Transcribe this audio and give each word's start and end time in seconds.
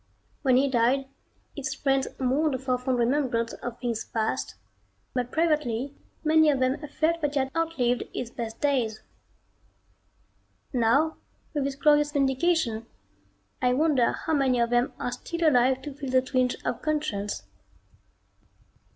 When 0.41 0.57
he 0.57 0.67
died 0.67 1.05
his 1.55 1.75
friends 1.75 2.07
mourned 2.19 2.59
for 2.63 2.79
fond 2.79 2.97
remembrance 2.97 3.53
of 3.53 3.77
things 3.79 4.03
past, 4.03 4.55
but 5.13 5.31
privately 5.31 5.93
many 6.23 6.49
of 6.49 6.59
them 6.59 6.79
felt 6.87 7.21
that 7.21 7.33
he 7.35 7.39
had 7.39 7.51
outlived 7.55 8.05
his 8.11 8.31
best 8.31 8.59
days. 8.59 9.03
Now 10.73 11.17
with 11.53 11.65
this 11.65 11.75
glorious 11.75 12.13
vindication, 12.13 12.87
I 13.61 13.73
wonder 13.75 14.11
how 14.13 14.33
many 14.33 14.59
of 14.59 14.71
them 14.71 14.91
are 14.97 15.11
still 15.11 15.47
alive 15.47 15.83
to 15.83 15.93
feel 15.93 16.09
the 16.09 16.23
twinge 16.23 16.55
of 16.65 16.81
conscience.... 16.81 17.43